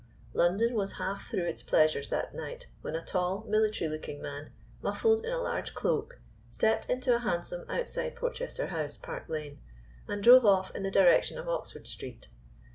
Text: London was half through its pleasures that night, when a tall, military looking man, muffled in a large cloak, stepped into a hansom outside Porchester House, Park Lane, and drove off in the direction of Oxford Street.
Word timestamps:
London 0.33 0.73
was 0.73 0.93
half 0.93 1.27
through 1.27 1.45
its 1.45 1.61
pleasures 1.61 2.09
that 2.09 2.33
night, 2.33 2.65
when 2.81 2.95
a 2.95 3.05
tall, 3.05 3.45
military 3.47 3.87
looking 3.87 4.19
man, 4.19 4.51
muffled 4.81 5.23
in 5.23 5.31
a 5.31 5.37
large 5.37 5.75
cloak, 5.75 6.19
stepped 6.49 6.89
into 6.89 7.13
a 7.13 7.19
hansom 7.19 7.65
outside 7.69 8.15
Porchester 8.15 8.65
House, 8.69 8.97
Park 8.97 9.29
Lane, 9.29 9.59
and 10.07 10.23
drove 10.23 10.43
off 10.43 10.75
in 10.75 10.81
the 10.81 10.89
direction 10.89 11.37
of 11.37 11.47
Oxford 11.47 11.85
Street. 11.85 12.29